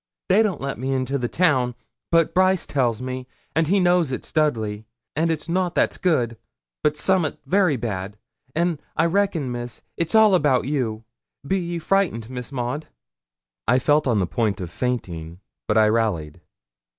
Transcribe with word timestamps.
They 0.29 0.41
don't 0.41 0.59
let 0.59 0.79
me 0.79 0.93
into 0.93 1.19
the 1.19 1.27
town, 1.27 1.75
but 2.11 2.33
Brice 2.33 2.65
tells 2.65 3.03
me, 3.03 3.27
and 3.55 3.67
he 3.67 3.79
knows 3.79 4.11
it's 4.11 4.31
Dudley; 4.31 4.87
and 5.15 5.29
it's 5.29 5.47
nout 5.47 5.75
that's 5.75 5.99
good, 5.99 6.37
but 6.83 6.97
summat 6.97 7.37
very 7.45 7.75
bad. 7.77 8.17
An' 8.55 8.79
I 8.97 9.05
reckon, 9.05 9.51
Miss, 9.51 9.83
it's 9.97 10.15
all 10.15 10.33
about 10.33 10.65
you. 10.65 11.03
Be 11.45 11.59
ye 11.59 11.77
frightened, 11.77 12.31
Miss 12.31 12.51
Maud?' 12.51 12.87
I 13.67 13.77
felt 13.77 14.07
on 14.07 14.17
the 14.17 14.25
point 14.25 14.59
of 14.59 14.71
fainting, 14.71 15.39
but 15.67 15.77
I 15.77 15.87
rallied. 15.87 16.41